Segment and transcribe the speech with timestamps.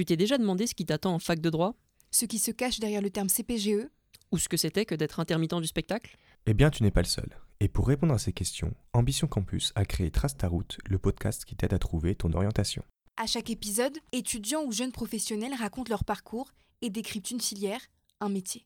[0.00, 1.74] Tu t'es déjà demandé ce qui t'attend en fac de droit?
[2.10, 3.86] Ce qui se cache derrière le terme CPGE
[4.32, 6.16] Ou ce que c'était que d'être intermittent du spectacle?
[6.46, 7.28] Eh bien, tu n'es pas le seul.
[7.60, 11.44] Et pour répondre à ces questions, Ambition Campus a créé Trace ta route, le podcast
[11.44, 12.82] qui t'aide à trouver ton orientation.
[13.18, 17.82] À chaque épisode, étudiants ou jeunes professionnels racontent leur parcours et décryptent une filière,
[18.20, 18.64] un métier.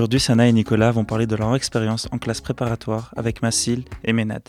[0.00, 4.14] Aujourd'hui, Sana et Nicolas vont parler de leur expérience en classe préparatoire avec Massil et
[4.14, 4.42] Ménad.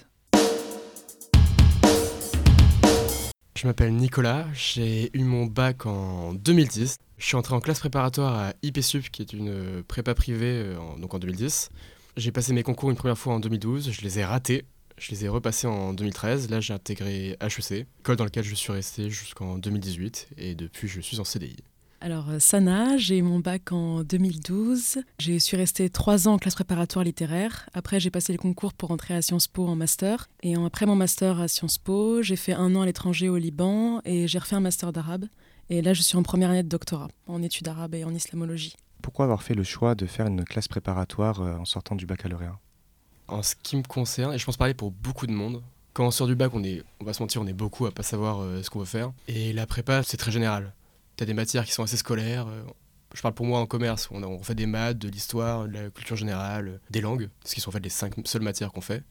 [3.58, 6.96] Je m'appelle Nicolas, j'ai eu mon bac en 2010.
[7.18, 11.14] Je suis entré en classe préparatoire à IPSUP, qui est une prépa privée, euh, donc
[11.14, 11.68] en 2010.
[12.16, 14.64] J'ai passé mes concours une première fois en 2012, je les ai ratés.
[14.98, 16.50] Je les ai repassés en 2013.
[16.50, 20.30] Là, j'ai intégré HEC, école dans laquelle je suis resté jusqu'en 2018.
[20.38, 21.58] Et depuis, je suis en CDI.
[22.04, 24.98] Alors, euh, Sana, j'ai eu mon bac en 2012.
[25.20, 27.70] J'ai suis restée trois ans en classe préparatoire littéraire.
[27.76, 30.28] Après, j'ai passé le concours pour entrer à Sciences Po en master.
[30.42, 34.02] Et après mon master à Sciences Po, j'ai fait un an à l'étranger au Liban
[34.04, 35.26] et j'ai refait un master d'arabe.
[35.70, 38.76] Et là, je suis en première année de doctorat en études arabes et en islamologie.
[39.04, 42.58] Pourquoi avoir fait le choix de faire une classe préparatoire euh, en sortant du baccalauréat?
[43.28, 45.62] En ce qui me concerne, et je pense parler pour beaucoup de monde,
[45.94, 47.92] quand on sort du bac, on, est, on va se mentir, on est beaucoup à
[47.92, 49.12] pas savoir euh, ce qu'on veut faire.
[49.28, 50.74] Et la prépa, c'est très général.
[51.22, 52.48] T'as des matières qui sont assez scolaires.
[52.48, 52.64] euh,
[53.14, 55.74] je parle pour moi en commerce, on, a- on fait des maths, de l'histoire, de
[55.74, 58.72] la culture générale, euh, des langues, ce qui sont en fait les cinq seules matières
[58.72, 59.04] qu'on fait.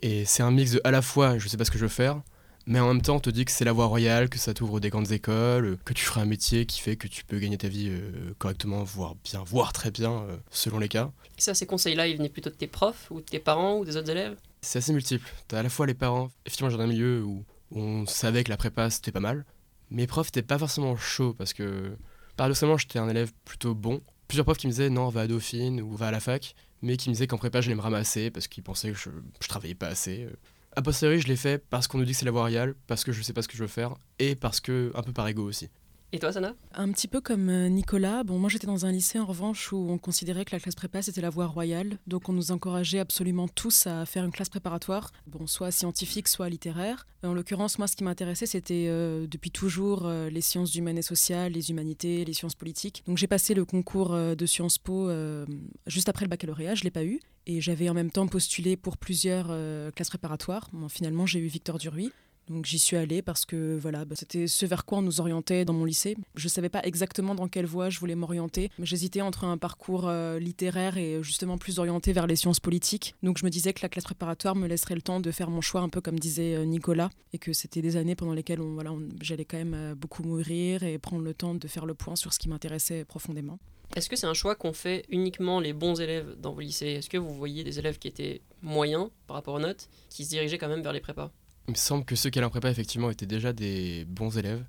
[0.00, 1.88] Et c'est un mix de à la fois, je sais pas ce que je veux
[1.88, 2.20] faire,
[2.66, 4.80] mais en même temps, on te dit que c'est la voie royale, que ça t'ouvre
[4.80, 7.58] des grandes écoles, euh, que tu feras un métier qui fait que tu peux gagner
[7.58, 7.92] ta vie
[8.38, 11.12] correctement, voire bien, voire très bien, selon les cas.
[11.38, 13.84] Et ça, ces conseils-là, ils venaient plutôt de tes profs ou de tes parents ou
[13.84, 14.34] des autres élèves?
[14.62, 15.32] C'est assez multiple.
[15.46, 18.56] T'as à la fois les parents, effectivement, j'ai un milieu où on savait que la
[18.56, 19.44] prépa c'était pas mal.
[19.92, 21.96] Mes profs étaient pas forcément chauds parce que,
[22.36, 24.00] paradoxalement, j'étais un élève plutôt bon.
[24.26, 26.96] Plusieurs profs qui me disaient non, va à Dauphine ou va à la fac, mais
[26.96, 29.74] qui me disaient qu'en prépa j'allais me ramasser parce qu'ils pensaient que je, je travaillais
[29.74, 30.26] pas assez.
[30.74, 33.04] A posteriori, je l'ai fait parce qu'on nous dit que c'est la voie royale, parce
[33.04, 35.28] que je sais pas ce que je veux faire et parce que, un peu par
[35.28, 35.68] ego aussi.
[36.14, 36.54] Et toi, Sana?
[36.74, 39.76] Un petit peu comme euh, Nicolas, bon, moi j'étais dans un lycée en revanche où
[39.88, 43.48] on considérait que la classe prépa c'était la voie royale, donc on nous encourageait absolument
[43.48, 47.06] tous à faire une classe préparatoire, bon, soit scientifique, soit littéraire.
[47.22, 51.02] En l'occurrence, moi ce qui m'intéressait c'était euh, depuis toujours euh, les sciences humaines et
[51.02, 53.02] sociales, les humanités, les sciences politiques.
[53.06, 55.46] Donc j'ai passé le concours euh, de Sciences Po euh,
[55.86, 58.98] juste après le baccalauréat, je l'ai pas eu, et j'avais en même temps postulé pour
[58.98, 60.68] plusieurs euh, classes préparatoires.
[60.74, 62.12] Bon, finalement j'ai eu Victor Duruy.
[62.48, 65.64] Donc j'y suis allée parce que voilà, bah, c'était ce vers quoi on nous orientait
[65.64, 66.16] dans mon lycée.
[66.34, 70.38] Je savais pas exactement dans quelle voie je voulais m'orienter, j'hésitais entre un parcours euh,
[70.38, 73.14] littéraire et justement plus orienté vers les sciences politiques.
[73.22, 75.60] Donc je me disais que la classe préparatoire me laisserait le temps de faire mon
[75.60, 78.74] choix un peu comme disait euh, Nicolas et que c'était des années pendant lesquelles on,
[78.74, 81.94] voilà, on- j'allais quand même euh, beaucoup mûrir et prendre le temps de faire le
[81.94, 83.58] point sur ce qui m'intéressait profondément.
[83.94, 86.86] Est-ce que c'est un choix qu'ont fait uniquement les bons élèves dans vos lycées?
[86.92, 90.30] Est-ce que vous voyez des élèves qui étaient moyens par rapport aux notes, qui se
[90.30, 91.30] dirigeaient quand même vers les prépas?
[91.68, 94.64] Il me semble que ceux qui allaient en prépa, effectivement, étaient déjà des bons élèves.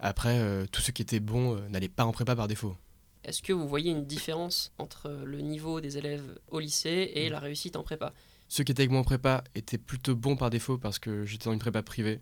[0.00, 2.76] Après, euh, tous ceux qui étaient bons euh, n'allaient pas en prépa par défaut.
[3.24, 7.40] Est-ce que vous voyez une différence entre le niveau des élèves au lycée et la
[7.40, 8.12] réussite en prépa?
[8.48, 11.46] Ceux qui étaient avec moi en prépa étaient plutôt bons par défaut parce que j'étais
[11.46, 12.20] dans une prépa privée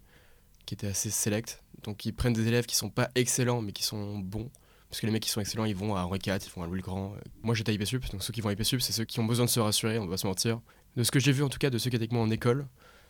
[0.65, 1.63] qui était assez sélecte.
[1.85, 4.51] Donc ils prennent des élèves qui sont pas excellents mais qui sont bons.
[4.89, 6.67] Parce que les mecs qui sont excellents, ils vont à Henri IV, ils vont à
[6.67, 7.15] Louis le Grand.
[7.43, 9.45] Moi j'étais à IPSUP, donc ceux qui vont à IPSUP, c'est ceux qui ont besoin
[9.45, 10.61] de se rassurer, on va se mentir.
[10.97, 12.31] De ce que j'ai vu en tout cas de ceux qui étaient avec moi en
[12.31, 12.67] école,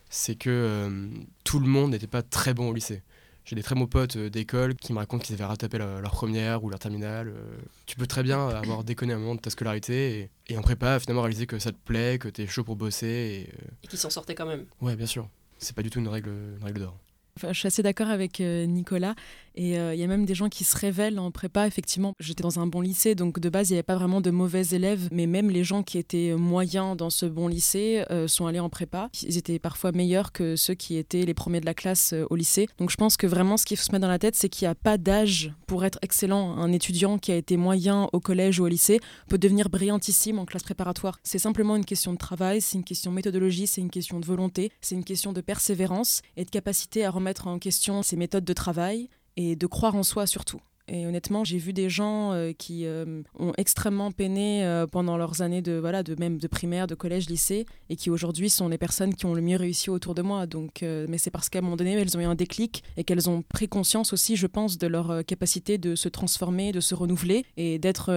[0.08, 1.08] c'est que euh,
[1.44, 3.02] tout le monde n'était pas très bon au lycée.
[3.44, 6.10] J'ai des très bons potes euh, d'école qui me racontent qu'ils avaient rattrapé leur, leur
[6.10, 7.28] première ou leur terminale.
[7.28, 7.56] euh.
[7.86, 10.98] tu peux très bien avoir déconné un moment de ta scolarité et, et en prépa
[10.98, 13.06] finalement réaliser que ça te plaît, que t'es chaud pour bosser.
[13.06, 15.28] Et, euh, Et qui s'en sortaient quand même Ouais, bien sûr.
[15.58, 16.98] C'est pas du tout une règle, une règle d'or.
[17.36, 19.14] Enfin, je suis assez d'accord avec euh, Nicolas.
[19.56, 21.66] Et euh, il y a même des gens qui se révèlent en prépa.
[21.66, 24.30] Effectivement, j'étais dans un bon lycée, donc de base, il n'y avait pas vraiment de
[24.30, 25.08] mauvais élèves.
[25.10, 28.68] Mais même les gens qui étaient moyens dans ce bon lycée euh, sont allés en
[28.68, 29.08] prépa.
[29.22, 32.36] Ils étaient parfois meilleurs que ceux qui étaient les premiers de la classe euh, au
[32.36, 32.68] lycée.
[32.78, 34.66] Donc je pense que vraiment, ce qu'il faut se mettre dans la tête, c'est qu'il
[34.66, 36.56] n'y a pas d'âge pour être excellent.
[36.58, 40.44] Un étudiant qui a été moyen au collège ou au lycée peut devenir brillantissime en
[40.44, 41.18] classe préparatoire.
[41.22, 44.26] C'est simplement une question de travail, c'est une question de méthodologie, c'est une question de
[44.26, 48.44] volonté, c'est une question de persévérance et de capacité à remettre en question ses méthodes
[48.44, 50.60] de travail et de croire en soi surtout.
[50.88, 55.42] Et honnêtement, j'ai vu des gens euh, qui euh, ont extrêmement peiné euh, pendant leurs
[55.42, 58.78] années de voilà, de même de primaire, de collège, lycée, et qui aujourd'hui sont les
[58.78, 60.46] personnes qui ont le mieux réussi autour de moi.
[60.46, 63.28] Donc, mais c'est parce qu'à un moment donné, elles ont eu un déclic et qu'elles
[63.28, 67.44] ont pris conscience aussi, je pense, de leur capacité de se transformer, de se renouveler
[67.56, 68.12] et d'être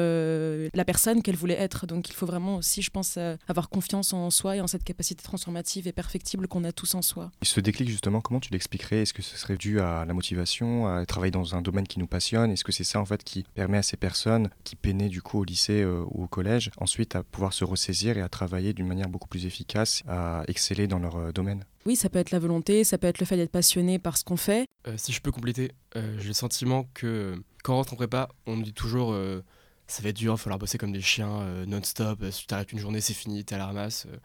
[0.73, 1.87] la personne qu'elles voulaient être.
[1.87, 3.17] Donc, il faut vraiment aussi, je pense,
[3.47, 7.01] avoir confiance en soi et en cette capacité transformative et perfectible qu'on a tous en
[7.01, 7.31] soi.
[7.41, 9.01] Ce déclic, justement, comment tu l'expliquerais?
[9.03, 12.07] Est-ce que ce serait dû à la motivation, à travailler dans un domaine qui nous
[12.07, 12.51] passionne?
[12.59, 15.39] Est-ce que c'est ça, en fait, qui permet à ces personnes qui peinaient, du coup,
[15.39, 18.85] au lycée euh, ou au collège, ensuite à pouvoir se ressaisir et à travailler d'une
[18.85, 21.63] manière beaucoup plus efficace, à exceller dans leur euh, domaine?
[21.85, 24.25] Oui, ça peut être la volonté, ça peut être le fait d'être passionné par ce
[24.25, 24.65] qu'on fait.
[24.87, 28.27] Euh, si je peux compléter, euh, j'ai le sentiment que quand on rentre en prépa,
[28.45, 29.41] on nous dit toujours euh,
[29.87, 32.47] ça va être dur, il va falloir bosser comme des chiens euh, non-stop, si tu
[32.47, 34.05] t'arrêtes une journée, c'est fini, t'es à la ramasse.
[34.11, 34.17] euh.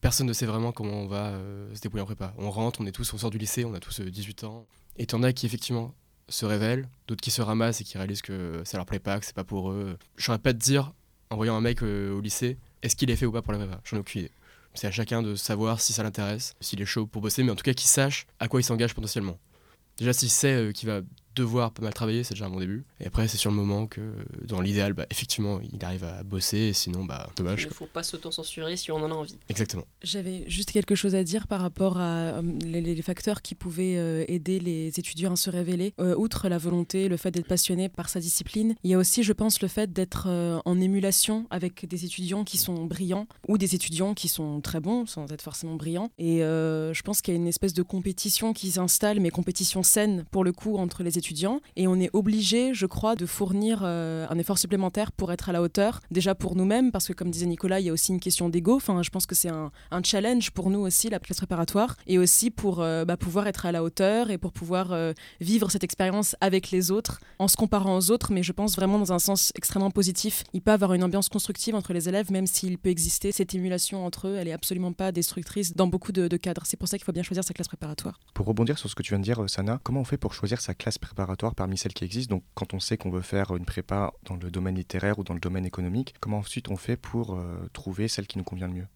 [0.00, 2.32] personne ne sait vraiment comment on va euh, se débrouiller en prépa.
[2.38, 4.66] On rentre, on est tous, on sort du lycée, on a tous euh, 18 ans.
[4.98, 5.94] Et t'en as qui effectivement
[6.28, 9.26] se révèlent, d'autres qui se ramassent et qui réalisent que ça leur plaît pas, que
[9.26, 9.96] c'est pas pour eux.
[10.16, 10.92] Je saurais pas te dire,
[11.30, 13.58] en voyant un mec euh, au lycée, est-ce qu'il est fait ou pas pour la
[13.58, 14.30] prépa J'en ai aucune idée.
[14.74, 17.54] C'est à chacun de savoir si ça l'intéresse, s'il est chaud pour bosser, mais en
[17.54, 19.38] tout cas qu'il sache à quoi il s'engage potentiellement.
[19.98, 21.02] Déjà, s'il sait euh, qu'il va
[21.34, 22.84] devoir pas mal travailler, c'est déjà un bon début.
[23.00, 24.00] Et après, c'est sur le moment que,
[24.42, 27.62] dans l'idéal, bah, effectivement, il arrive à bosser, et sinon, bah, Il dommage.
[27.64, 27.76] ne quoi.
[27.76, 29.36] faut pas s'auto-censurer si on en a envie.
[29.48, 29.84] Exactement.
[30.02, 32.02] J'avais juste quelque chose à dire par rapport à
[32.38, 35.94] euh, les, les facteurs qui pouvaient euh, aider les étudiants à se révéler.
[36.00, 39.22] Euh, outre la volonté, le fait d'être passionné par sa discipline, il y a aussi,
[39.22, 43.58] je pense, le fait d'être euh, en émulation avec des étudiants qui sont brillants ou
[43.58, 46.10] des étudiants qui sont très bons sans être forcément brillants.
[46.18, 49.82] Et euh, je pense qu'il y a une espèce de compétition qui s'installe, mais compétition
[49.82, 51.21] saine pour le coup entre les étudiants.
[51.76, 55.52] Et on est obligé, je crois, de fournir euh, un effort supplémentaire pour être à
[55.52, 56.00] la hauteur.
[56.10, 58.76] Déjà pour nous-mêmes, parce que comme disait Nicolas, il y a aussi une question d'ego.
[58.76, 59.70] Enfin, je pense que c'est un,
[60.04, 63.72] challenge pour nous aussi, la classe préparatoire, et aussi pour euh, bah, pouvoir être à
[63.72, 67.96] la hauteur et pour pouvoir euh, vivre cette expérience avec les autres, en se comparant
[67.96, 70.42] aux autres, mais je pense vraiment dans un sens extrêmement positif.
[70.52, 74.04] Il peut avoir une ambiance constructive entre les élèves, même s'il peut exister cette émulation
[74.04, 76.62] entre eux, elle est absolument pas destructrice dans beaucoup de, de cadres.
[76.64, 78.18] C'est pour ça qu'il faut bien choisir sa classe préparatoire.
[78.34, 80.60] Pour rebondir sur ce que tu viens de dire, Sana, comment on fait pour choisir
[80.60, 83.64] sa classe préparatoire parmi celles qui existent Donc, quand on sait qu'on veut faire une
[83.64, 87.34] prépa dans le domaine littéraire ou dans le domaine économique, comment ensuite on fait pour
[87.34, 88.86] euh, trouver celle qui nous convient le mieux?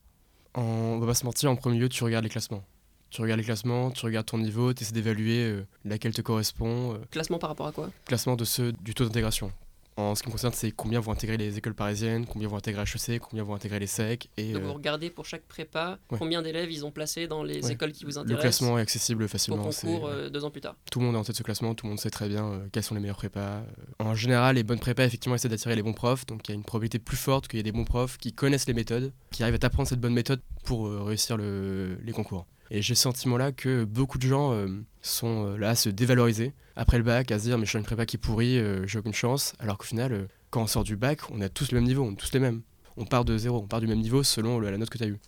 [0.55, 2.65] On va pas se mentir, en premier lieu, tu regardes les classements.
[3.11, 6.95] Tu regardes les classements, tu regardes ton niveau, tu essaies d'évaluer euh, laquelle te correspond.
[6.95, 7.91] euh, Classement par rapport à quoi?
[8.05, 9.53] Classement de ceux du taux d'intégration.
[9.99, 12.83] En ce qui me concerne, c'est combien vont intégrer les écoles parisiennes, combien vont intégrer
[12.83, 14.29] HEC, combien vont intégrer les SEC.
[14.37, 16.19] Et Donc euh, vous regardez pour chaque prépa ouais.
[16.19, 17.73] combien d'élèves ils ont placé dans les Ouais.
[17.73, 19.63] écoles qui vous le intéressent classement est accessible facilement.
[19.63, 20.77] concours euh, deux ans plus tard.
[20.93, 22.45] Tout le monde est en tête de ce classement, tout le monde sait très bien
[22.47, 23.63] euh, quelles sont les meilleures prépas.
[23.99, 26.57] En général, les bonnes prépas, effectivement, essaient d'attirer les bons profs, donc il y a
[26.57, 29.43] une probabilité plus forte qu'il y ait des bons profs qui connaissent les méthodes, qui
[29.43, 32.47] arrivent à t'apprendre cette bonne méthode pour euh, réussir le- les concours.
[32.71, 34.67] Et j'ai ce sentiment-là que beaucoup de gens euh,
[35.03, 37.79] sont euh, là à se dévaloriser après le bac, à se dire mais je suis
[37.79, 40.85] une prépa qui est pourrie, euh, j'ai aucune chance, alors qu'au final, quand on sort
[40.85, 42.63] du bac, on a tous le même niveau, on est tous les mêmes.
[42.97, 45.09] On part de zéro, on part du même niveau selon la note que tu as
[45.09, 45.19] eue.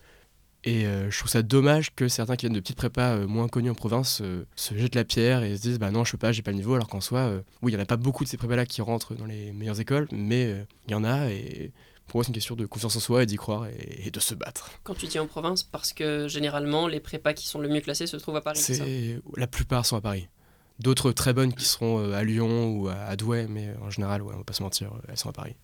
[0.64, 3.75] Et je trouve ça dommage que certains qui viennent de petites prépas moins connues en
[3.75, 4.23] province
[4.56, 6.56] se jettent la pierre et se disent bah non je peux pas j'ai pas le
[6.56, 7.31] niveau alors qu'en soi
[7.62, 9.52] oui il y en a pas beaucoup de ces prépas là qui rentrent dans les
[9.52, 11.73] meilleures écoles mais il y en a et
[12.08, 14.19] pour moi c'est une question de confiance en soi et d'y croire et, et de
[14.20, 14.70] se battre.
[14.82, 18.06] Quand tu dis en province, parce que généralement les prépas qui sont le mieux classés
[18.06, 18.58] se trouvent à Paris.
[18.58, 18.84] ça?
[19.37, 20.28] La plupart sont à Paris.
[20.81, 23.90] D'autres très bonnes qui seront euh, à Lyon ou à, à Douai mais euh, en
[23.90, 25.55] général ouais, on va pas se mentir euh, elles sont à Paris.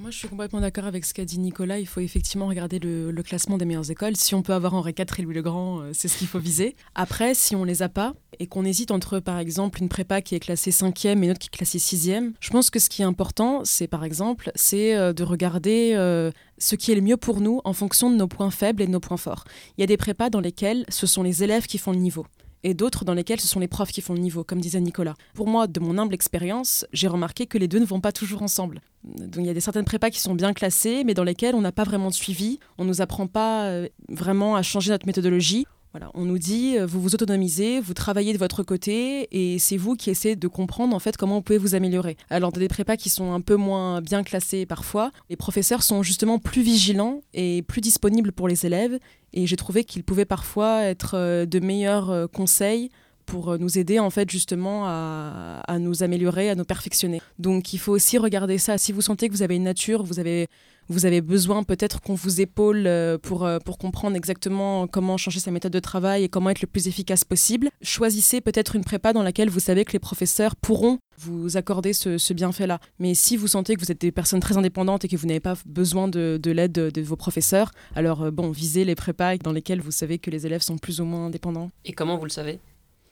[0.00, 1.78] Moi, je suis complètement d'accord avec ce qu'a dit Nicolas.
[1.78, 4.16] Il faut effectivement regarder le, classement des meilleures écoles.
[4.16, 6.38] Si on peut avoir Henri IV et Louis le Grand, euh, c'est ce qu'il faut
[6.38, 6.74] viser.
[6.94, 10.34] Après, si on les a pas et qu'on hésite entre, par exemple, une prépa qui
[10.34, 13.02] est classée cinquième et une autre qui est classée sixième, je pense que ce qui
[13.02, 17.18] est important, c'est par exemple, c'est euh, de regarder euh, ce qui est le mieux
[17.18, 19.44] pour nous en fonction de nos points faibles et de nos points forts.
[19.76, 22.24] Il y a des prépas dans lesquels ce sont les élèves qui font le niveau
[22.62, 25.14] et d'autres dans lesquels ce sont les profs qui font le niveau, comme disait Nicolas.
[25.34, 28.42] Pour moi, de mon humble expérience, j'ai remarqué que les deux ne vont pas toujours
[28.42, 28.80] ensemble.
[29.04, 31.60] Donc il y a des certaines prépas qui sont bien classées, mais dans lesquelles on
[31.60, 32.58] n'a pas vraiment de suivi.
[32.78, 35.66] On nous apprend pas euh, vraiment à changer notre méthodologie.
[35.92, 39.76] Voilà, on nous dit, euh, vous vous autonomisez, vous travaillez de votre côté, et c'est
[39.76, 42.16] vous qui essayez de comprendre en fait comment vous pouvez vous améliorer.
[42.30, 46.04] Alors dans des prépas qui sont un peu moins bien classées parfois, les professeurs sont
[46.04, 49.00] justement plus vigilants et plus disponibles pour les élèves,
[49.32, 52.90] et j'ai trouvé qu'ils pouvaient parfois être euh, de meilleurs euh, conseils
[53.26, 57.20] pour nous aider en fait justement à, à nous améliorer, à nous perfectionner.
[57.38, 58.76] Donc il faut aussi regarder ça.
[58.76, 60.48] Si vous sentez que vous avez une nature, vous avez,
[60.90, 65.38] vous avez besoin peut-être qu'on vous épaule euh, pour, euh, pour comprendre exactement comment changer
[65.38, 69.12] sa méthode de travail et comment être le plus efficace possible, choisissez peut-être une prépa
[69.12, 72.80] dans laquelle vous savez que les professeurs pourront vous accorder ce, ce bienfait-là.
[72.98, 75.40] Mais si vous sentez que vous êtes des personnes très indépendantes et que vous n'avez
[75.40, 79.36] pas besoin de, de l'aide de, de vos professeurs, alors euh, bon, visez les prépas
[79.36, 81.70] dans lesquelles vous savez que les élèves sont plus ou moins indépendants.
[81.84, 82.58] Et comment vous le savez?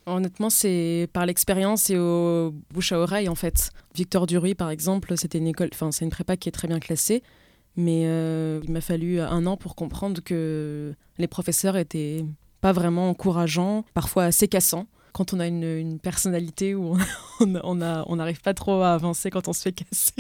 [0.07, 3.71] Honnêtement, c'est par l'expérience et au bouche à oreille en fait.
[3.95, 6.81] Victor Duruy, par exemple, c'était une école, enfin c'est une prépa qui est très bien
[6.81, 7.23] classée,
[7.79, 12.25] mais euh, il m'a fallu un an pour comprendre que les professeurs étaient
[12.61, 14.87] pas vraiment encourageants, parfois assez cassants.
[15.15, 16.97] Quand on a une, une personnalité où
[17.41, 20.13] on a- on n'arrive pas trop à avancer quand on se fait casser.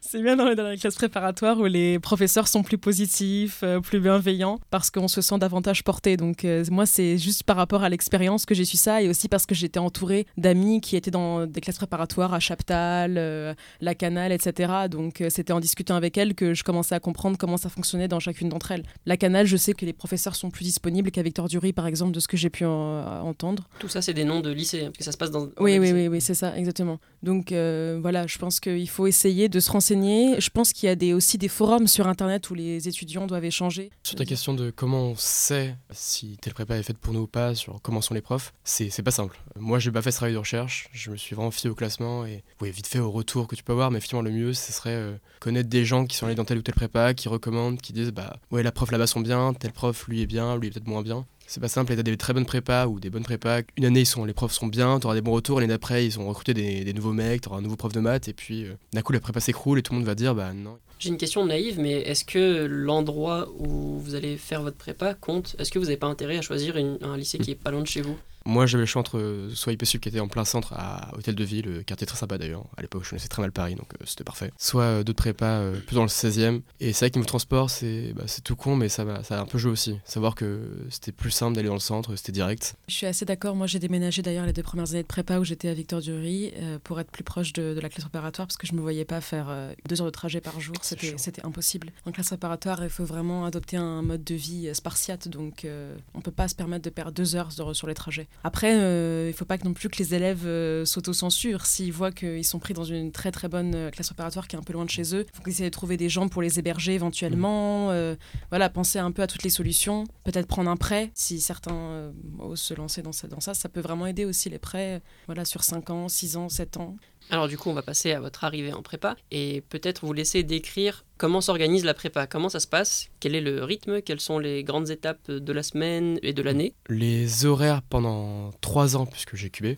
[0.00, 4.00] C'est bien dans dans la classe préparatoire où les professeurs sont plus positifs, euh, plus
[4.00, 6.16] bienveillants, parce qu'on se sent davantage porté.
[6.16, 9.28] Donc euh, moi, c'est juste par rapport à l'expérience que j'ai su ça, et aussi
[9.28, 13.94] parce que j'étais entourée d'amis qui étaient dans des classes préparatoires à Chaptal, euh, la
[13.94, 14.72] Canale, etc.
[14.90, 18.20] Donc c'était en discutant avec elles que je commençais à comprendre comment ça fonctionnait dans
[18.20, 18.84] chacune d'entre elles.
[19.06, 22.12] La Canale, je sais que les professeurs sont plus disponibles qu'à Victor Dury, par exemple,
[22.12, 23.68] de ce que j'ai pu en- entendre.
[23.78, 25.48] Tout ça, c'est des noms de lycées, hein, parce que ça se passe dans.
[25.58, 26.98] Oui, oui, oui, oui, c'est ça, exactement.
[27.22, 30.40] Donc voilà, je pense qu'il faut essayer de se renseigner.
[30.40, 33.90] Je pense qu'il y a aussi des forums sur Internet où les étudiants doivent échanger.
[34.02, 37.26] Sur ta question de comment on sait si telle prépa est faite pour nous ou
[37.26, 39.38] pas, sur comment sont les profs, c'est pas simple.
[39.56, 42.26] Moi, j'ai pas fait ce travail de recherche, je me suis vraiment fié au classement
[42.26, 44.72] et oui, vite fait au retour que tu peux avoir, mais effectivement, le mieux, ce
[44.72, 47.80] serait euh, connaître des gens qui sont allés dans telle ou telle prépa, qui recommandent,
[47.80, 50.68] qui disent bah ouais, la prof là-bas sont bien, tel prof lui est bien, lui
[50.68, 51.26] est peut-être moins bien.
[51.50, 53.60] C'est pas simple, et t'as des très bonnes prépas ou des bonnes prépas.
[53.78, 56.20] Une année, ils sont, les profs sont bien, t'auras des bons retours, l'année d'après, ils
[56.20, 59.00] ont recruté des, nouveaux mecs, t'auras un nouveau prof de maths, et puis euh, d'un
[59.00, 61.46] coup, la prépa s'écroule et tout le monde va dire bah non, J'ai une question
[61.46, 65.56] naïve, mais est-ce que l'endroit où vous allez faire votre prépa compte?
[65.58, 67.86] Est-ce que vous n'avez pas intérêt à choisir un lycée qui est pas loin de
[67.86, 68.18] chez vous?
[68.48, 71.34] Moi, j'avais le choix entre euh, soit IPSUP qui était en plein centre à Hôtel
[71.34, 72.64] de Ville, euh, quartier très sympa d'ailleurs.
[72.78, 74.50] À l'époque, je connaissais très mal Paris, donc euh, c'était parfait.
[74.56, 76.62] Soit euh, d'autres prépas euh, plus dans le 16e.
[76.80, 79.42] Et c'est vrai que niveau transport, c'est bah, c'est tout con, mais ça, ça a
[79.42, 79.98] un peu joué aussi.
[80.06, 82.74] Savoir que c'était plus simple d'aller dans le centre, c'était direct.
[82.88, 83.54] Je suis assez d'accord.
[83.54, 86.54] Moi, j'ai déménagé d'ailleurs les deux premières années de prépa où j'étais à Victor Dury
[86.84, 89.20] pour être plus proche de, de la classe préparatoire parce que je me voyais pas
[89.20, 89.54] faire
[89.86, 90.74] deux heures de trajet par jour.
[90.80, 91.92] C'était impossible.
[92.06, 95.66] En classe préparatoire, il faut vraiment adopter un mode de vie spartiate, donc
[96.14, 98.26] on peut pas se permettre de perdre deux heures sur les trajets.
[98.44, 101.66] Après, euh, il faut pas que non plus que les élèves euh, s'autocensurent.
[101.66, 104.58] S'ils voient qu'ils sont pris dans une très très bonne euh, classe préparatoire qui est
[104.58, 106.58] un peu loin de chez eux, il faut qu'ils de trouver des gens pour les
[106.58, 107.90] héberger éventuellement.
[107.90, 108.14] euh,
[108.50, 110.04] voilà, penser un peu à toutes les solutions.
[110.24, 113.54] Peut-être prendre un prêt, si certains osent se lancer dans ça, dans ça.
[113.54, 116.96] Ça peut vraiment aider aussi les prêts, voilà, sur 5 ans, 6 ans, 7 ans.
[117.30, 120.42] Alors du coup, on va passer à votre arrivée en prépa et peut-être vous laisser
[120.42, 124.38] décrire comment s'organise la prépa, comment ça se passe, quel est le rythme, quelles sont
[124.38, 126.74] les grandes étapes de la semaine et de l'année?
[126.88, 129.76] Les horaires pendant 3 ans, puisque j'ai QB,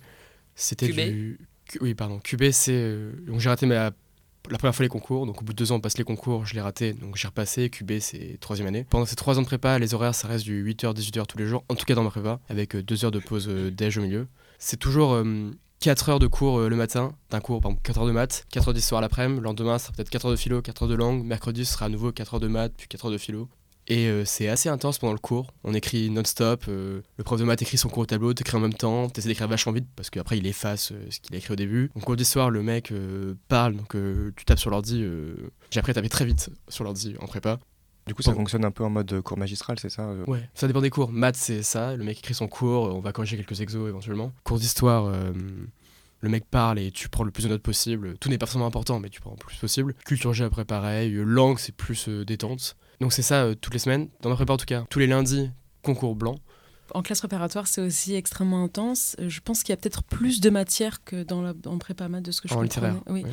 [0.54, 1.40] c'était du.
[1.80, 2.18] Oui, pardon.
[2.18, 2.72] QB, c'est.
[2.74, 3.90] euh, donc j'ai raté ma.
[4.50, 6.46] La première fois les concours, donc au bout de deux ans on passe les concours,
[6.46, 8.86] je l'ai raté, donc j'ai repassé, QB c'est troisième année.
[8.88, 11.46] Pendant ces trois ans de prépa, les horaires ça reste du 8h, 18h tous les
[11.46, 13.98] jours, en tout cas dans ma prépa, avec euh, deux heures de pause euh, déj
[13.98, 14.26] au milieu.
[14.58, 18.00] C'est toujours euh, 4 heures de cours euh, le matin, d'un cours, par exemple 4
[18.00, 20.36] heures de maths, 4 heures d'histoire l'après-midi, le lendemain ça sera peut-être 4 heures de
[20.36, 22.86] philo, 4 heures de langue, mercredi ce sera à nouveau 4 heures de maths, puis
[22.86, 23.48] 4 heures de philo.
[23.88, 25.52] Et euh, c'est assez intense pendant le cours.
[25.64, 26.64] On écrit non-stop.
[26.68, 29.08] euh, le prof de maths écrit son cours au tableau, t'écris en même temps.
[29.08, 31.90] T'essaies d'écrire vachement vite parce qu'après il efface ce qu'il a écrit au début.
[31.96, 32.92] En cours d'histoire, le mec
[33.48, 33.96] parle, donc
[34.36, 35.04] tu tapes sur l'ordi.
[35.70, 37.58] J'ai appris à taper très vite sur l'ordi en prépa.
[38.06, 40.66] Du coup, ça fonctionne un peu en mode cours magistral, c'est ça euh Ouais, ça
[40.66, 41.12] dépend des cours.
[41.12, 41.94] Maths, c'est ça.
[41.96, 44.32] Le mec écrit son cours, on va corriger quelques exos éventuellement.
[44.42, 45.32] Cours d'histoire, euh,
[46.20, 48.16] le mec parle et tu prends le plus de notes possible.
[48.18, 49.94] Tout n'est pas forcément important, mais tu prends le plus possible.
[50.04, 51.14] Culture G après pareil.
[51.14, 52.76] Euh, Langue, c'est plus euh, détente.
[53.00, 54.08] Donc c'est ça euh, toutes les semaines.
[54.20, 54.84] Dans ma prépa en tout cas.
[54.90, 55.50] Tous les lundis,
[55.82, 56.36] concours blanc.
[56.92, 59.14] En classe préparatoire, c'est aussi extrêmement intense.
[59.18, 62.24] Je pense qu'il y a peut-être plus de matière que dans la, en prépa maths
[62.24, 62.88] de ce que je en comprenais.
[62.88, 63.02] littéraire.
[63.06, 63.22] Oui.
[63.22, 63.30] Ouais.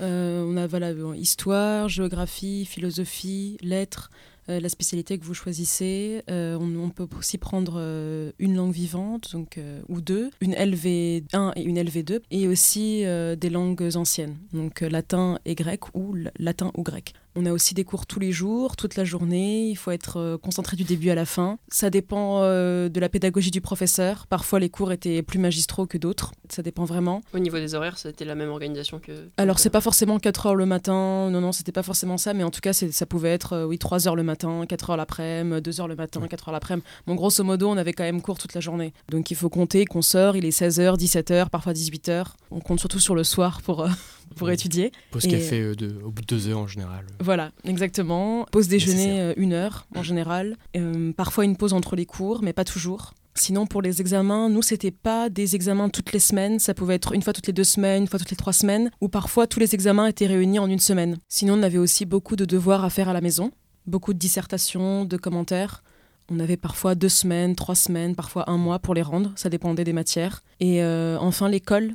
[0.00, 4.10] Euh, on a voilà, bon, histoire, géographie, philosophie, lettres,
[4.48, 6.22] euh, la spécialité que vous choisissez.
[6.28, 11.62] Euh, on, peut aussi prendre euh, une langue vivante, euh, ou deux, une LV1 et
[11.62, 16.72] une LV2, et aussi euh, des langues anciennes, donc euh, latin et grec, ou latin
[16.76, 17.14] ou grec.
[17.34, 19.68] On a aussi des cours tous les jours, toute la journée.
[19.68, 21.58] Il faut être euh, concentré du début à la fin.
[21.68, 24.26] Ça dépend euh, de la pédagogie du professeur.
[24.26, 26.32] Parfois, les cours étaient plus magistraux que d'autres.
[26.50, 27.22] Ça dépend vraiment.
[27.32, 29.12] Au niveau des horaires, c'était la même organisation que.
[29.38, 32.44] Alors, c'est pas forcément 4 heures le matin, non, non, c'était pas forcément ça, mais
[32.44, 35.62] en tout cas, ça pouvait être, euh, oui, 3 heures le matin, 4 heures l'après-midi,
[35.62, 36.86] 2 heures le matin, 4 heures l'après-midi.
[37.06, 38.92] Bon, grosso modo, on avait quand même cours toute la journée.
[39.08, 42.26] Donc, il faut compter qu'on sort, il est 16h, 17h, parfois 18h.
[42.50, 43.88] On compte surtout sur le soir pour, euh,
[44.32, 44.92] pour étudier.
[45.10, 47.04] Pause Et- café euh, de, au bout de deux heures en général.
[47.20, 48.46] Voilà, exactement.
[48.50, 50.56] Pause déjeuner, euh, une heure en général.
[50.76, 53.14] Euh, parfois une pause entre les cours, mais pas toujours.
[53.34, 56.58] Sinon, pour les examens, nous, c'était pas des examens toutes les semaines.
[56.58, 58.90] Ça pouvait être une fois toutes les deux semaines, une fois toutes les trois semaines,
[59.00, 61.16] ou parfois tous les examens étaient réunis en une semaine.
[61.28, 63.50] Sinon, on avait aussi beaucoup de devoirs à faire à la maison,
[63.86, 65.82] beaucoup de dissertations, de commentaires.
[66.30, 69.32] On avait parfois deux semaines, trois semaines, parfois un mois pour les rendre.
[69.36, 70.42] Ça dépendait des matières.
[70.60, 71.94] Et euh, enfin, l'école.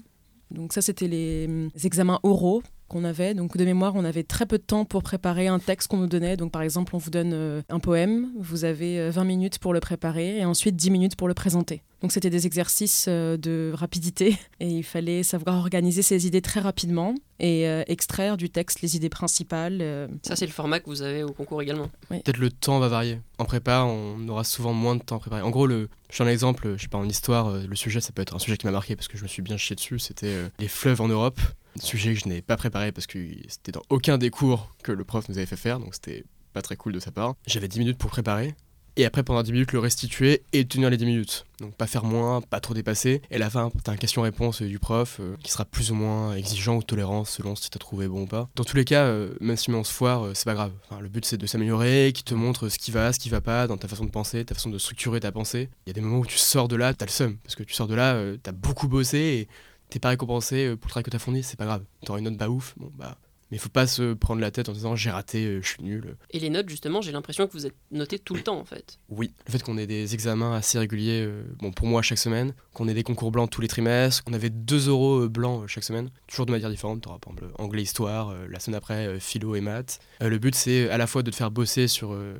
[0.52, 3.34] Donc ça, c'était les, examens oraux qu'on avait.
[3.34, 6.08] Donc de mémoire, on avait très peu de temps pour préparer un texte qu'on nous
[6.08, 6.38] donnait.
[6.38, 9.74] Donc par exemple, on vous donne euh, un poème, vous avez euh, 20 minutes pour
[9.74, 11.82] le préparer et ensuite 10 minutes pour le présenter.
[12.02, 16.60] Donc c'était des exercices euh, de rapidité et il fallait savoir organiser ses idées très
[16.60, 19.80] rapidement et euh, extraire du texte les idées principales.
[19.82, 20.08] euh.
[20.24, 21.90] Ça, c'est le format que vous avez au concours également.
[22.10, 23.20] Peut-être le temps va varier.
[23.38, 25.42] En prépa, on aura souvent moins de temps à préparer.
[25.42, 28.12] En gros, le, je donne un exemple, je sais pas, en histoire, le sujet, ça
[28.12, 30.00] peut être un sujet qui m'a marqué parce que je me suis bien chié dessus,
[30.00, 31.40] c'était euh, les fleuves en Europe.
[31.78, 34.92] Un sujet que je n'avais pas préparé parce que c'était dans aucun des cours que
[34.92, 36.24] le prof nous avait fait faire, donc c'était
[36.54, 37.36] pas très cool de sa part.
[37.46, 38.56] J'avais 10 minutes pour préparer.
[39.00, 41.46] Et après, pendant 10 minutes, le restituer et tenir les 10 minutes.
[41.60, 43.22] Donc, pas faire moins, pas trop dépasser.
[43.30, 45.96] Et à la fin, t'as un question-réponse euh, du prof euh, qui sera plus ou
[45.96, 48.50] moins exigeant ou tolérant selon si t'as trouvé bon ou pas.
[48.56, 50.72] Dans tous les cas, euh, même si on se foire, c'est pas grave.
[51.00, 53.68] Le but, c'est de s'améliorer, qui te montre ce qui va, ce qui va pas
[53.68, 55.70] dans ta façon de penser, ta façon de structurer ta pensée.
[55.86, 57.38] Il y a des moments où tu sors de là, t'as le seum.
[57.44, 59.48] Parce que tu sors de là, t'as beaucoup bossé et
[59.92, 61.84] t'es pas récompensé pour le travail que t'as fourni, c'est pas grave.
[62.04, 63.16] T'auras une note pas ouf, bon bah.
[63.52, 66.18] Mais faut pas se prendre la tête en disant j'ai raté, euh, je suis nul.
[66.32, 69.00] Et les notes, justement, j'ai l'impression que vous êtes noté tout le temps, en fait.
[69.10, 72.54] Oui, le fait qu'on ait des examens assez réguliers, euh, bon pour moi chaque semaine,
[72.74, 75.84] qu'on ait des concours blancs tous les trimestres, qu'on avait deux euros euh, blancs chaque
[75.86, 79.20] semaine, toujours de manière différente, t'auras par exemple anglais histoire, euh, la semaine après euh,
[79.20, 80.00] philo et maths.
[80.22, 82.36] Euh, le but c'est à la fois de te faire bosser sur euh,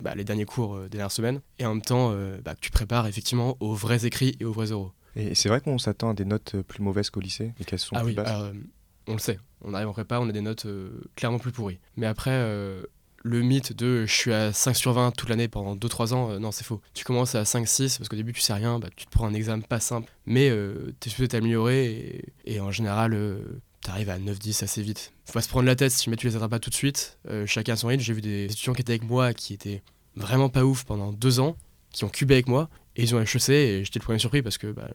[0.00, 2.60] bah, les derniers cours euh, des dernières semaines, et en même temps euh, bah, que
[2.60, 4.92] tu prépares effectivement aux vrais écrits et aux vrais oraux.
[5.16, 7.96] Et c'est vrai qu'on s'attend à des notes plus mauvaises qu'au lycée et qu'elles sont
[7.96, 8.28] ah plus oui, basses.
[8.28, 8.52] alors, euh,
[9.06, 11.78] on le sait, on arrive en prépa, on a des notes euh, clairement plus pourries.
[11.96, 12.30] Mais après...
[12.32, 12.82] euh,
[13.22, 16.38] le mythe de je suis à 5 sur 20 toute l'année pendant 2-3 ans, euh,
[16.38, 16.80] non, c'est faux.
[16.94, 19.34] Tu commences à 5-6 parce qu'au début tu sais rien, bah, tu te prends un
[19.34, 21.84] examen pas simple, mais euh, t'es supposé t'améliorer
[22.46, 25.12] et, et en général euh, t'arrives à 9-10 assez vite.
[25.26, 27.18] Faut pas se prendre la tête si jamais tu les attrapes pas tout de suite.
[27.46, 28.02] Chacun son rythme.
[28.02, 29.82] J'ai vu des étudiants qui étaient avec moi qui étaient
[30.16, 31.56] vraiment pas ouf pendant 2 ans,
[31.92, 34.56] qui ont cubé avec moi et ils ont HEC et j'étais le premier surpris parce
[34.56, 34.88] que bah,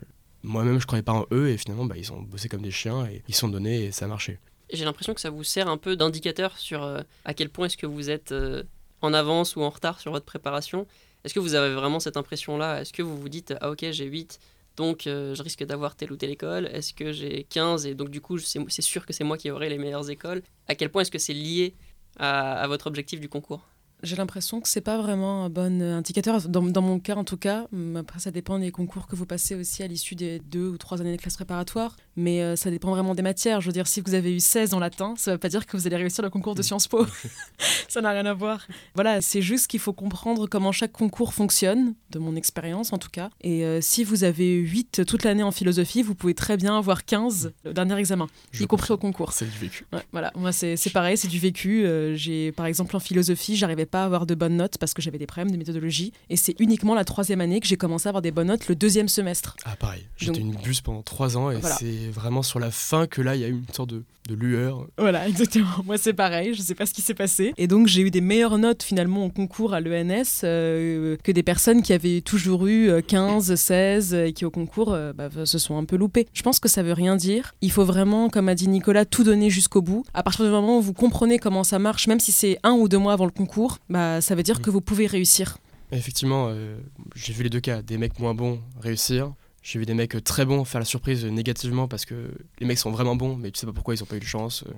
[0.45, 3.05] moi-même je croyais pas en eux et finalement bah, ils ont bossé comme des chiens
[3.05, 4.39] et ils sont donnés et ça a marché.
[4.71, 7.77] J'ai l'impression que ça vous sert un peu d'indicateur sur euh, à quel point est-ce
[7.77, 8.63] que vous êtes euh,
[9.01, 10.87] en avance ou en retard sur votre préparation.
[11.23, 12.81] Est-ce que vous avez vraiment cette impression-là?
[12.81, 14.39] Est-ce que vous vous dites, ah ok, j'ai 8,
[14.75, 18.09] donc euh, je risque d'avoir telle ou telle école Est-ce que j'ai 15 et donc
[18.09, 21.03] du coup c'est sûr que c'est moi qui aurai les meilleures écoles À quel point
[21.03, 21.75] est-ce que c'est lié
[22.17, 23.61] à votre objectif du concours?
[24.05, 26.41] J'ai l'impression que c'est pas vraiment un bon euh, indicateur.
[26.47, 29.25] Dans, dans mon cas, en tout cas, Hum, après ça dépend des concours que vous
[29.25, 32.69] passez aussi à l'issue des deux ou trois années de classe préparatoire, mais euh, ça
[32.69, 33.61] dépend vraiment des matières.
[33.61, 35.77] Je veux dire, si vous avez eu 16 en latin, ça veut pas dire que
[35.77, 37.05] vous allez réussir le concours de Sciences Po.
[37.87, 38.65] ça n'a rien à voir.
[38.93, 43.09] Voilà, c'est juste qu'il faut comprendre comment chaque concours fonctionne, de mon expérience en tout
[43.09, 43.29] cas.
[43.41, 47.05] Et euh, si vous avez 8 toute l'année en philosophie, vous pouvez très bien avoir
[47.05, 49.33] 15 au dernier examen, Je y compris au concours.
[49.33, 49.85] C'est du vécu.
[49.91, 51.85] Ouais, voilà, moi c'est c'est pareil, c'est du vécu.
[51.85, 55.01] Euh, j'ai par exemple en philosophie, j'arrivais pas à avoir de bonnes notes parce que
[55.01, 56.11] j'avais des problèmes de méthodologie.
[56.29, 58.75] Et c'est uniquement la troisième année que j'ai commencé à avoir des bonnes notes le
[58.75, 59.55] deuxième semestre.
[59.65, 61.75] Ah pareil, j'étais une bus pendant 3 ans et Voilà.
[61.75, 64.35] c'est vraiment sur la fin que là il y a eu une sorte de, de
[64.35, 64.87] lueur.
[64.97, 65.67] Voilà, exactement.
[65.85, 67.53] Moi c'est pareil, je sais pas ce qui s'est passé.
[67.57, 71.43] Et donc j'ai eu des meilleures notes finalement au concours à l'ENS euh, que des
[71.43, 75.57] personnes qui avaient toujours eu euh, 15, 16 et qui au concours euh, bah, se
[75.57, 76.27] sont un peu loupées.
[76.33, 77.53] Je pense que ça veut rien dire.
[77.61, 80.03] Il faut vraiment, comme a dit Nicolas, tout donner jusqu'au bout.
[80.13, 82.87] À partir du moment où vous comprenez comment ça marche, même si c'est un ou
[82.87, 85.57] deux mois avant le concours, bah, ça veut dire que vous pouvez réussir.
[85.91, 86.77] Effectivement, euh,
[87.15, 89.33] j'ai vu les deux cas, des mecs moins bons réussir.
[89.61, 92.91] J'ai vu des mecs très bons faire la surprise négativement parce que les mecs sont
[92.91, 94.63] vraiment bons, mais tu sais pas pourquoi ils ont pas eu de chance.
[94.67, 94.71] euh,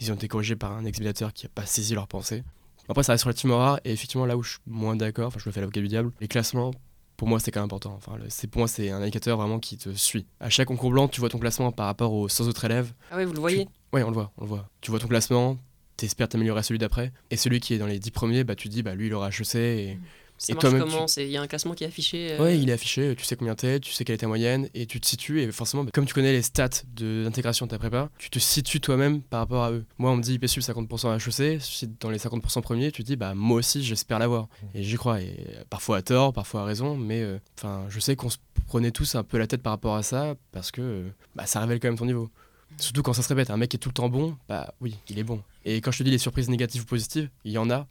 [0.00, 2.42] Ils ont été corrigés par un examinateur qui a pas saisi leur pensée.
[2.88, 5.48] Après, ça reste relativement rare et effectivement, là où je suis moins d'accord, enfin, je
[5.48, 6.72] me fais l'avocat du diable, les classements,
[7.16, 7.92] pour moi, c'est quand même important.
[7.96, 10.26] Enfin, c'est, pour moi, c'est un indicateur vraiment qui te suit.
[10.40, 12.92] À chaque concours blanc, tu vois ton classement par rapport aux 100 autres élèves.
[13.12, 14.68] Ah ouais, vous le voyez Ouais, on le voit, on le voit.
[14.80, 15.58] Tu vois ton classement,
[16.00, 17.12] t'espères t'améliorer à celui d'après.
[17.30, 19.14] Et celui qui est dans les 10 premiers, bah, tu te dis, bah, lui, il
[19.14, 19.98] aura HEC et.
[20.42, 22.42] Ça Et marche toi-même, comment C'est- Il y a un classement qui est affiché euh,
[22.42, 24.86] Ouais, il est affiché, tu sais combien t'es, tu sais quelle est ta moyenne, et
[24.86, 27.78] tu te situes, et forcément, bah, comme tu connais les stats de l'intégration de ta
[27.78, 29.84] prépa, tu te situes toi-même par rapport à eux.
[29.98, 33.06] Moi, on me dit IPSU 50% à HEC, si dans les 50% premiers, tu te
[33.06, 34.48] dis, bah moi aussi, j'espère l'avoir.
[34.74, 38.00] Et j'y crois, et euh, parfois à tort, parfois à raison, mais euh, enfin, je
[38.00, 40.80] sais qu'on se prenait tous un peu la tête par rapport à ça, parce que
[40.80, 42.30] euh, bah, ça révèle quand même ton niveau.
[42.78, 45.18] Surtout quand ça se répète, un mec est tout le temps bon, bah oui, il
[45.18, 45.42] est bon.
[45.64, 47.86] Et quand je te dis les surprises négatives ou positives, il y en a,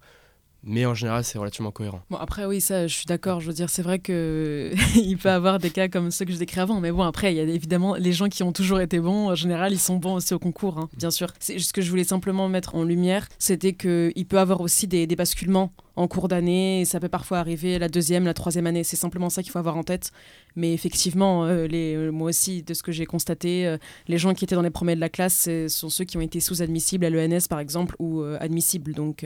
[0.64, 2.02] mais en général, c'est relativement cohérent.
[2.10, 3.40] Bon, après, oui, ça, je suis d'accord.
[3.40, 6.38] Je veux dire, c'est vrai que il peut avoir des cas comme ceux que je
[6.38, 6.82] décris avant.
[6.82, 9.30] Mais bon, après, il y a évidemment les gens qui ont toujours été bons.
[9.30, 11.30] En général, ils sont bons aussi au concours, hein, bien sûr.
[11.40, 15.08] C'est ce que je voulais simplement mettre en lumière, c'était qu'il peut avoir aussi des,
[15.16, 16.84] basculements en cours d'année.
[16.86, 18.84] Ça peut parfois arriver la deuxième, la troisième année.
[18.84, 20.12] C'est simplement ça qu'il faut avoir en tête.
[20.56, 24.46] Mais effectivement, euh, euh, moi aussi, de ce que j'ai constaté, euh, les gens qui
[24.46, 27.48] étaient dans les premiers de la classe sont ceux qui ont été sous-admissibles à l'ENS,
[27.50, 28.94] par exemple, ou admissibles.
[28.94, 29.26] Donc,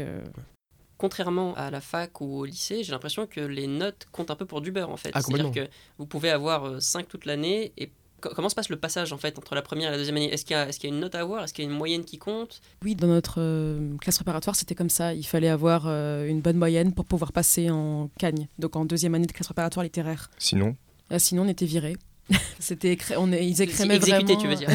[1.08, 4.46] Contrairement à la fac ou au lycée, j'ai l'impression que les notes comptent un peu
[4.46, 5.12] pour du beurre en fait.
[5.14, 8.78] Ah, C'est-à-dire que vous pouvez avoir 5 toute l'année et co- comment se passe le
[8.78, 10.32] passage en fait entre la première et la deuxième année?
[10.34, 11.44] Est-ce qu'il y, a- y une note à avoir?
[11.44, 12.62] Est-ce qu'il y a une moyenne qui compte?
[12.86, 15.14] Oui, dans notre euh, classe préparatoire, c'était comme ça.
[15.14, 19.14] Il fallait avoir euh, une bonne moyenne pour pouvoir passer en Cagne, donc en deuxième
[19.14, 20.32] année de classe préparatoire littéraire.
[20.38, 20.78] Sinon,
[21.10, 21.98] Ah, sinon, on était virés.
[22.60, 24.42] C'était on est- ils écrémaient exécuté, vraiment.
[24.42, 24.70] tu veux dire.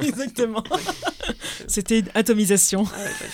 [0.02, 0.64] Exactement.
[1.68, 2.84] C'était une atomisation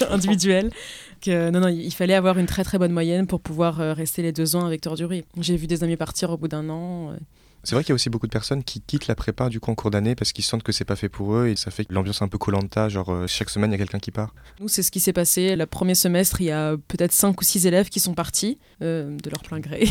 [0.00, 0.16] Ah
[1.24, 4.20] Que, non, non, il fallait avoir une très très bonne moyenne pour pouvoir euh, rester
[4.20, 5.24] les deux ans avec Tordurie.
[5.40, 7.12] J'ai vu des amis partir au bout d'un an.
[7.12, 7.16] euh.
[7.62, 9.70] C'est vrai qu'il y a aussi beaucoup de personnes qui quittent la prépa du coup
[9.70, 11.86] en cours d'année parce qu'ils sentent que c'est pas fait pour eux et ça fait
[11.88, 14.34] l'ambiance un peu colanta, genre euh, chaque semaine il y a quelqu'un qui part.
[14.60, 15.56] Nous, c'est ce qui s'est passé.
[15.56, 19.16] Le premier semestre, il y a peut-être cinq ou six élèves qui sont partis euh,
[19.16, 19.88] de leur plein gré.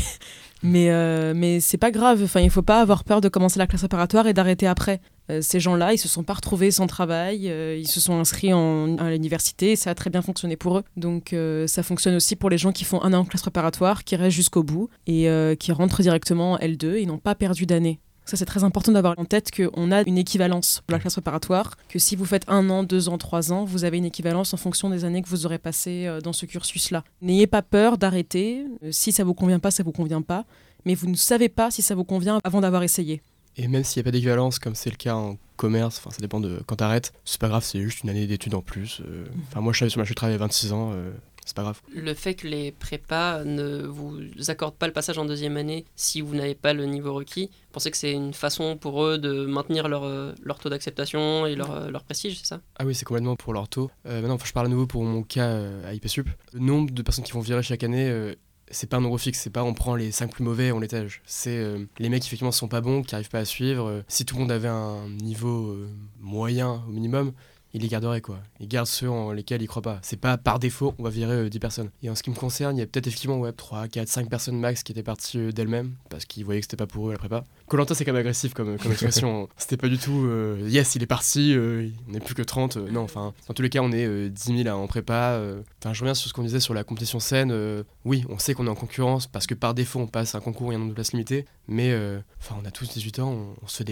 [0.64, 2.22] Mais euh, mais c'est pas grave.
[2.24, 5.02] Enfin, il faut pas avoir peur de commencer la classe préparatoire et d'arrêter après.
[5.30, 7.50] Euh, ces gens-là, ils se sont pas retrouvés sans travail.
[7.50, 10.84] euh, ils se sont inscrits à l'université et ça a très bien fonctionné pour eux.
[10.98, 11.36] Donc,
[11.68, 14.36] ça fonctionne aussi pour les gens qui font un an en classe préparatoire, qui restent
[14.36, 15.28] jusqu'au bout et
[15.60, 18.00] qui rentrent directement en L2 et n'ont pas perdu d'année.
[18.26, 21.76] Ça, c'est très important d'avoir en tête qu'on a une équivalence pour la classe préparatoire,
[21.90, 24.58] que si vous faites un an, deux ans, trois ans, vous avez une équivalence en
[24.58, 27.04] fonction des années que vous aurez passées euh, dans ce cursus-là.
[27.22, 28.66] N'ayez pas peur d'arrêter.
[28.84, 30.46] Euh, Si ça vous convient pas, ça vous convient pas.
[30.86, 33.22] Mais vous ne savez pas si ça vous convient avant d'avoir essayé.
[33.58, 36.20] Et même s'il n'y a pas d'équivalence, comme c'est le cas en commerce, enfin ça
[36.22, 39.02] dépend de quand t'arrêtes, c'est pas grave, c'est juste une année d'études en plus.
[39.06, 39.26] euh.
[39.50, 41.12] Enfin moi je travaille à 26 ans, euh,
[41.46, 41.82] c'est pas grave.
[41.94, 46.22] Le fait que les prépas ne vous accordent pas le passage en deuxième année si
[46.22, 49.88] vous n'avez pas le niveau requis, pensez que c'est une façon pour eux de maintenir
[49.88, 52.62] leur, euh, leur taux d'acceptation et leur, euh, leur prestige, c'est ça?
[52.78, 53.92] Ah oui, c'est complètement pour leur taux.
[54.06, 56.28] Euh, maintenant, enfin, je parle à nouveau pour mon cas euh, à IPSUP.
[56.54, 58.34] Le nombre de personnes qui vont virer chaque année, euh,
[58.72, 61.22] c'est pas un nombre fixe, c'est pas on prend les 5 plus mauvais, on l'étage.
[61.26, 63.88] C'est euh, les mecs qui effectivement sont pas bons, qui arrivent pas à suivre.
[63.88, 67.34] Euh, si tout le monde avait un niveau euh, moyen au minimum,
[67.74, 68.40] il les garderait quoi.
[68.60, 70.00] Il garde ceux en lesquels il croit pas.
[70.04, 71.90] C'est pas par défaut, on va virer euh, 10 personnes.
[72.04, 74.30] Et en ce qui me concerne, il y a peut-être effectivement ouais, 3, 4, 5
[74.30, 77.12] personnes max qui étaient parties euh, d'elles-mêmes parce qu'ils voyaient que c'était pas pour eux
[77.12, 77.44] la prépa.
[77.68, 79.50] Colanta c'est quand même agressif comme, comme expression.
[79.58, 82.78] c'était pas du tout euh, yes, il est parti, euh, on n'est plus que 30.
[82.78, 85.32] euh, non, enfin, dans tous les cas, on est euh, 10 000 à- en prépa.
[85.34, 85.62] euh.
[85.82, 87.52] Enfin, je reviens sur ce qu'on disait sur la compétition saine.
[87.52, 90.40] euh, oui, on sait qu'on est en concurrence parce que par défaut, on passe un
[90.42, 91.46] concours et un nombre de places limitées.
[91.68, 93.84] Mais euh, enfin, on a tous 18 ans, on, on se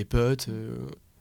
[0.49, 0.75] euh,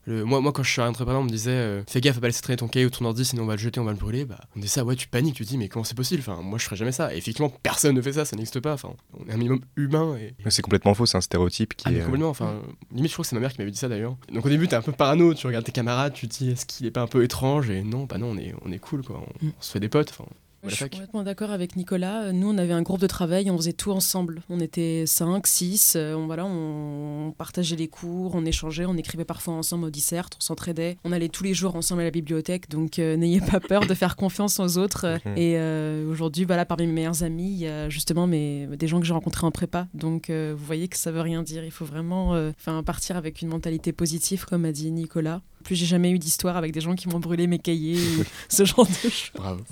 [0.06, 2.20] le- moi, moi, quand je suis rentré prépa, on me disait euh, Fais gaffe à
[2.20, 3.92] pas laisser traîner ton cahier ou ton ordi, sinon on va le jeter, on va
[3.92, 4.24] le brûler.
[4.24, 6.20] Bah, on dit ça, ouais, tu paniques, tu te dis Mais comment c'est possible?
[6.26, 7.14] Enfin, moi, je ferais jamais ça.
[7.14, 8.72] Et effectivement, personne ne fait ça, ça n'existe pas.
[8.72, 10.34] Enfin, on est un minimum humain et.
[10.44, 12.00] Mais C'est complètement faux, c'est un stéréotype qui Ah, est.
[12.00, 12.60] euh, complètement, enfin,
[12.92, 14.16] limite, je crois que c'est ma mère qui m'avait dit ça d'ailleurs.
[14.32, 16.66] Donc au début, t'es un peu parano, tu regardes tes camarades, tu te dis est-ce
[16.66, 17.68] qu'il est pas un peu étrange?
[17.70, 19.50] Et non, bah non, on est, on est cool quoi, on, Mm.
[19.58, 20.10] on se fait des potes.
[20.10, 20.24] Enfin,
[20.66, 22.32] Je suis complètement d'accord avec Nicolas.
[22.32, 24.42] Nous, on avait un groupe de travail, on faisait tout ensemble.
[24.48, 29.54] On était 5, 6, on, voilà, on, partageait les cours, on échangeait, on écrivait parfois
[29.54, 30.98] ensemble au dissert, on s'entraidait.
[31.04, 33.94] On allait tous les jours ensemble à la bibliothèque, donc euh, n'ayez pas peur de
[33.94, 35.06] faire confiance aux autres.
[35.30, 35.36] Mhm.
[35.36, 39.00] Et euh, aujourd'hui, voilà, parmi mes meilleurs amis, il y a justement mes, des gens
[39.00, 39.86] que j'ai rencontrés en prépa.
[39.94, 41.64] Donc euh, vous voyez que ça veut rien dire.
[41.64, 42.52] Il faut vraiment euh,
[42.84, 45.42] partir avec une mentalité positive, comme a dit Nicolas.
[45.64, 48.64] Plus j'ai jamais eu d'histoire avec des gens qui m'ont brûlé mes cahiers ou ce
[48.64, 49.30] genre de choses.
[49.34, 49.62] Bravo.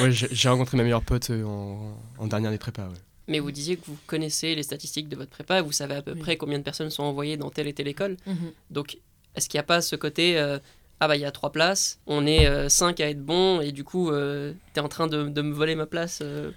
[0.00, 2.82] Ouais, j'ai rencontré ma meilleure pote euh, en, en dernière année de prépa.
[2.88, 2.98] Ouais.
[3.28, 6.12] Mais vous disiez que vous connaissez les statistiques de votre prépa, vous savez à peu
[6.12, 6.20] Oui.
[6.20, 8.16] près combien de personnes sont envoyées dans telle et telle école.
[8.26, 8.52] Mhm.
[8.70, 8.98] Donc,
[9.34, 10.58] est-ce qu'il n'y a pas ce côté euh,
[11.00, 13.70] ah bah il y a trois places, on est euh, cinq à être bons et
[13.70, 16.50] du coup euh, t'es en train de, de me voler ma place euh,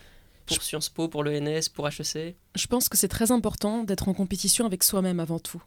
[0.45, 4.13] pour Sciences Po, pour l'ENS, pour HEC Je pense que c'est très important d'être en
[4.13, 5.61] compétition avec soi-même avant tout.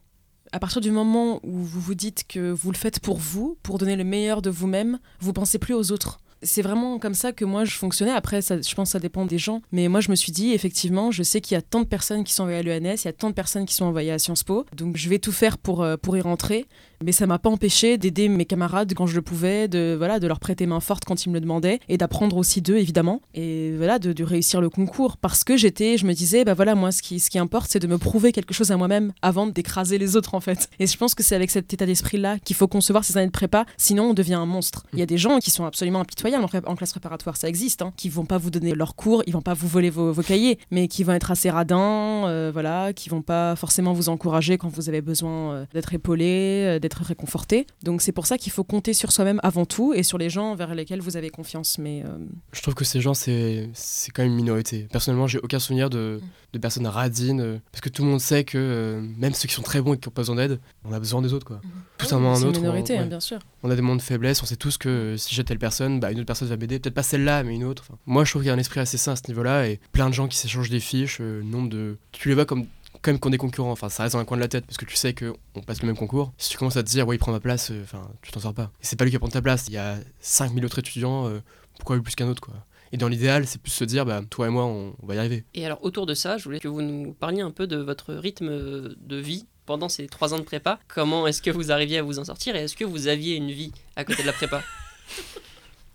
[0.55, 3.79] À partir du moment où vous vous dites que vous le faites pour vous, pour
[3.79, 6.21] donner le meilleur de vous-même, vous pensez plus aux autres.
[6.43, 8.11] C'est vraiment comme ça que moi je fonctionnais.
[8.11, 9.63] Après, je pense que ça dépend des gens.
[9.73, 12.23] Mais moi je me suis dit, effectivement, je sais qu'il y a tant de personnes
[12.23, 14.19] qui sont envoyées à l'ENS, il y a tant de personnes qui sont envoyées à
[14.19, 14.67] Sciences Po.
[14.77, 16.67] Donc je vais tout faire pour, euh, pour y rentrer.
[17.05, 20.27] Mais ça m'a pas empêché d'aider mes camarades quand je le pouvais, de, voilà, de
[20.27, 23.21] leur prêter main forte quand ils me le demandaient, et d'apprendre aussi d'eux, évidemment.
[23.35, 25.17] Et voilà, de, de réussir le concours.
[25.17, 27.79] Parce que j'étais, je me disais, bah voilà, moi ce qui, ce qui importe, c'est
[27.79, 30.69] de me prouver quelque chose à moi-même avant d'écraser les autres, en fait.
[30.79, 33.33] Et je pense que c'est avec cet état d'esprit-là qu'il faut concevoir ces années de
[33.33, 34.85] prépa, sinon on devient un monstre.
[34.93, 37.93] Il y a des gens qui sont absolument impitoyables en, classe préparatoire, ça existe, hein,
[37.97, 40.59] qui vont pas vous donner leurs cours, ils vont pas vous voler vos, vos cahiers,
[40.71, 44.69] mais qui vont être assez radins, euh, voilà, qui vont pas forcément vous encourager quand
[44.69, 47.67] vous avez besoin euh, d'être épaulé, euh, d'être réconforté.
[47.83, 50.55] Donc c'est pour ça qu'il faut compter sur soi-même avant tout et sur les gens
[50.55, 51.79] vers lesquels vous avez confiance.
[51.79, 52.19] Mais euh,
[52.53, 54.89] Je trouve que ces gens, c'est c'est quand même une minorité.
[54.93, 56.21] Personnellement, j'ai aucun souvenir de,
[56.53, 59.55] de personnes radines, euh, parce que tout le monde sait que euh, même ceux qui
[59.55, 61.47] sont très bons et qui n'ont pas besoin d'aide, on a besoin des autres.
[61.47, 61.61] quoi.
[61.99, 62.59] Tout un moment c'est un une autre.
[62.59, 63.09] on- minorité, hein, ouais.
[63.09, 63.39] bien sûr.
[63.63, 66.11] On a des moments de faiblesse, on sait tous que si j'ai telle personne, bah,
[66.11, 66.79] une autre personne va m'aider.
[66.81, 67.85] Peut-être pas celle-là, mais une autre.
[67.89, 69.79] Enfin, moi, je trouve qu'il y a un esprit assez sain à ce niveau-là et
[69.93, 71.97] plein de gens qui s'échangent des fiches, euh, nombre de.
[72.11, 72.67] Tu les vois comme
[73.03, 73.73] quand même qu'on est concurrents.
[73.73, 75.61] Enfin, ça reste dans un coin de la tête parce que tu sais que on
[75.61, 76.33] passe le même concours.
[76.39, 78.41] Si tu commences à te dire, ouais, il prend ma place, euh, enfin, tu t'en
[78.41, 78.71] sors pas.
[78.81, 79.67] Et c'est pas lui qui va prendre ta place.
[79.69, 81.41] Il y a 5000 autres étudiants, euh,
[81.77, 82.55] pourquoi lui plus qu'un autre, quoi.
[82.93, 85.19] Et dans l'idéal, c'est plus se dire, bah, toi et moi, on, on va y
[85.19, 85.45] arriver.
[85.55, 88.15] Et alors autour de ça, je voulais que vous nous parliez un peu de votre
[88.15, 90.79] rythme de vie pendant ces trois ans de prépa.
[90.89, 93.51] Comment est-ce que vous arriviez à vous en sortir et est-ce que vous aviez une
[93.51, 94.63] vie à côté de la prépa?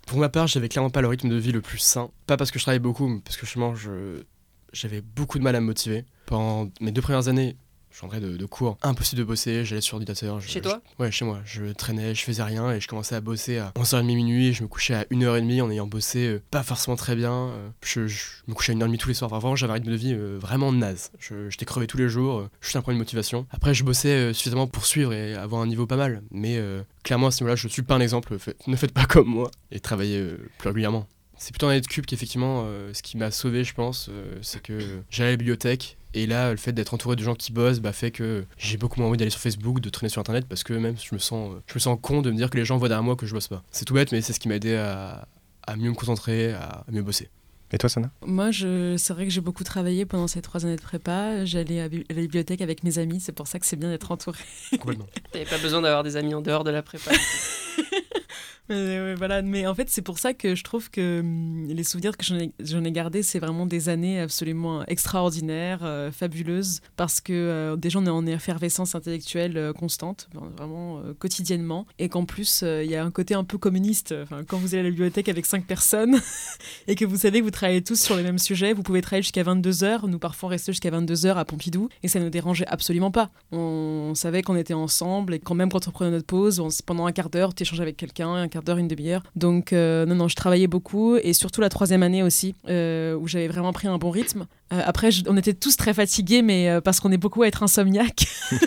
[0.07, 2.09] Pour ma part, j'avais clairement pas le rythme de vie le plus sain.
[2.27, 4.23] Pas parce que je travaillais beaucoup, mais parce que je,
[4.73, 6.05] j'avais beaucoup de mal à me motiver.
[6.25, 7.55] Pendant mes deux premières années,
[7.89, 10.39] Je rentrais de, de cours, impossible de bosser, j'allais sur l'ordinateur.
[10.39, 11.39] je- Chez toi je- Ouais, chez moi.
[11.45, 14.61] Je traînais, je faisais rien et je commençais à bosser à 11h30 minuit et je
[14.61, 17.31] me couchais à 1h30 en ayant bossé euh, pas forcément très bien.
[17.33, 19.31] euh, je, je me couchais à 1h30 tous les soirs.
[19.31, 21.11] Enfin, vraiment, j'avais un rythme de vie euh, vraiment naze.
[21.17, 23.47] Je- J'étais crevé tous les jours, euh, juste un problème de motivation.
[23.49, 26.21] Après, je bossais suffisamment pour suivre et avoir un niveau pas mal.
[26.29, 26.61] Mais
[27.03, 28.37] clairement, à ce niveau-là, je suis pas un exemple.
[28.37, 30.23] Fait- ne faites pas comme moi et travaillez
[30.59, 31.07] plus régulièrement.
[31.37, 34.37] C'est plutôt en année de cube qu'effectivement, euh, ce qui m'a sauvé, je pense, euh,
[34.41, 35.97] c'est que j'allais à la bibliothèque.
[36.13, 38.99] Et là, le fait d'être entouré de gens qui bossent bah, fait que j'ai beaucoup
[38.99, 41.51] moins envie d'aller sur Facebook, de traîner sur Internet, parce que même je me sens,
[41.51, 43.25] euh, je me sens con de me dire que les gens voient derrière moi que
[43.25, 43.63] je bosse pas.
[43.71, 45.27] C'est tout bête, mais c'est ce qui m'a aidé à,
[45.67, 47.29] à mieux me concentrer, à, à mieux bosser.
[47.71, 48.09] Et toi, Sana?
[48.25, 48.95] Moi, je...
[48.97, 51.43] c'est vrai que j'ai beaucoup travaillé pendant ces trois années de prépa.
[51.43, 53.19] J'allais à la bibliothèque avec mes amis.
[53.19, 54.39] C'est pour ça que c'est bien d'être entouré.
[54.79, 55.07] Complètement.
[55.33, 57.11] T'avais pas besoin d'avoir des amis en dehors de la prépa.
[58.69, 59.41] Mais, voilà.
[59.41, 62.83] Mais en fait, c'est pour ça que je trouve que hum, les souvenirs que j'en
[62.83, 68.05] ai, gardés, c'est vraiment des années absolument extraordinaires, euh, fabuleuses, parce que euh, déjà, on
[68.05, 73.03] est en effervescence intellectuelle euh, constante, vraiment euh, quotidiennement, et qu'en plus, il y a
[73.03, 74.13] un côté un peu communiste.
[74.47, 76.19] Quand vous allez à la bibliothèque avec cinq personnes
[76.87, 79.23] et que vous savez que vous travaillez tous sur les mêmes sujets, vous pouvez travailler
[79.23, 80.07] jusqu'à 22h.
[80.07, 83.29] Nous, parfois, on restait jusqu'à 22h à Pompidou, et ça ne dérangeait absolument pas.
[83.51, 87.11] On, savait qu'on était ensemble, et quand même, quand on prenait notre pause, pendant un
[87.11, 89.23] quart d'heure, tu échangeais avec quelqu'un, un quart d'heure, une demi-heure.
[89.35, 93.27] Donc, euh, non, non, je travaillais beaucoup, et surtout la troisième année aussi, euh, où
[93.27, 94.45] j'avais vraiment pris un bon rythme.
[94.73, 98.27] Euh, après, on était tous très fatigués, mais parce qu'on est beaucoup à être insomniaques.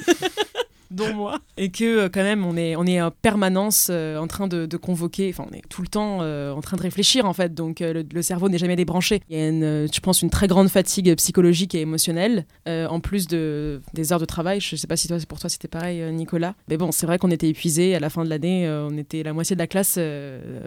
[0.91, 1.41] dont moi.
[1.57, 5.47] Et que euh, quand même on est en permanence euh, en train de, convoquer enfin
[5.51, 7.55] on est tout le temps euh, en train de réfléchir en fait.
[7.55, 9.23] Donc le, cerveau n'est jamais débranché.
[9.29, 13.27] Il y a une, je pense une très grande fatigue psychologique et émotionnelle en plus
[13.27, 14.61] de des heures de travail.
[14.61, 16.55] Je sais pas si toi pour toi c'était pareil Nicolas.
[16.69, 19.33] Mais bon c'est vrai qu'on était épuisé à la fin de l'année on était la
[19.33, 19.99] moitié de la classe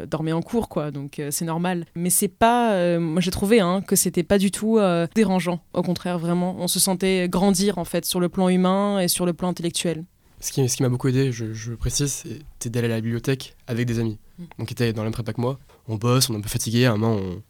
[0.08, 0.92] dormait en cours quoi.
[0.92, 1.86] Donc c'est normal.
[1.96, 4.80] Mais c'est pas moi j'ai trouvé hein, que c'était pas du tout
[5.16, 5.60] dérangeant.
[5.74, 9.26] Au contraire vraiment on se sentait grandir en fait sur le plan humain et sur
[9.26, 10.04] le plan intellectuel
[10.44, 13.56] Ce qui, ce qui m'a beaucoup aidé, je, je précise, c'était d'aller à la bibliothèque
[13.66, 14.20] avec des amis.
[14.38, 14.44] Mm.
[14.60, 15.58] Donc qui étaient dans la même prépa que moi.
[15.88, 17.42] On bosse, on est un peu fatigué, à un moment on,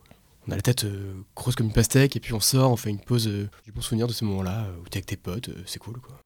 [0.47, 2.91] on a la tête euh, grosse comme une pastèque, et puis on sort, on fait
[2.91, 5.49] une pause euh, du bon souvenir de ce moment-là, euh, où t'es avec tes potes,
[5.65, 6.19] c'est cool quoi.